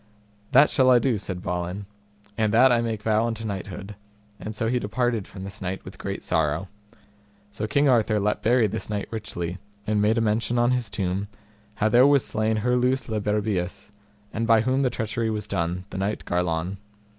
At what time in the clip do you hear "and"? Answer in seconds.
2.35-2.51, 4.39-4.55, 9.85-10.01, 14.33-14.47